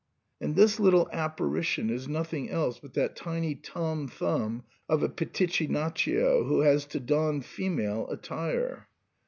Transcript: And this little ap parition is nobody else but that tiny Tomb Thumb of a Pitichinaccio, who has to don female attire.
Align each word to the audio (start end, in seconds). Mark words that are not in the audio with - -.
And 0.39 0.55
this 0.55 0.79
little 0.79 1.07
ap 1.13 1.37
parition 1.37 1.91
is 1.91 2.07
nobody 2.07 2.49
else 2.49 2.79
but 2.79 2.95
that 2.95 3.15
tiny 3.15 3.53
Tomb 3.53 4.07
Thumb 4.07 4.63
of 4.89 5.03
a 5.03 5.09
Pitichinaccio, 5.09 6.43
who 6.47 6.61
has 6.61 6.87
to 6.87 6.99
don 6.99 7.41
female 7.41 8.09
attire. 8.09 8.87